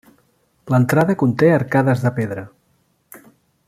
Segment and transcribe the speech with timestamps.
[0.73, 2.47] L'entrada conté arcades de pedra.